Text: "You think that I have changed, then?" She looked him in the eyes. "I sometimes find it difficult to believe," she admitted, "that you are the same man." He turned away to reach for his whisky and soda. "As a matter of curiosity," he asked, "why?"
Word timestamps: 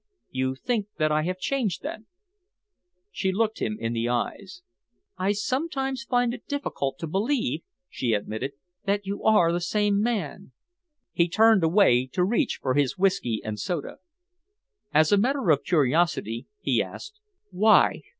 "You 0.31 0.55
think 0.55 0.87
that 0.97 1.11
I 1.11 1.21
have 1.25 1.37
changed, 1.37 1.83
then?" 1.83 2.07
She 3.11 3.31
looked 3.31 3.59
him 3.59 3.77
in 3.79 3.93
the 3.93 4.09
eyes. 4.09 4.63
"I 5.15 5.31
sometimes 5.31 6.03
find 6.05 6.33
it 6.33 6.47
difficult 6.47 6.97
to 6.97 7.05
believe," 7.07 7.61
she 7.87 8.13
admitted, 8.13 8.53
"that 8.85 9.05
you 9.05 9.21
are 9.23 9.53
the 9.53 9.61
same 9.61 10.01
man." 10.01 10.53
He 11.13 11.29
turned 11.29 11.63
away 11.63 12.07
to 12.13 12.23
reach 12.23 12.57
for 12.63 12.73
his 12.73 12.97
whisky 12.97 13.41
and 13.45 13.59
soda. 13.59 13.97
"As 14.91 15.11
a 15.11 15.17
matter 15.19 15.51
of 15.51 15.63
curiosity," 15.63 16.47
he 16.59 16.81
asked, 16.81 17.19
"why?" 17.51 18.01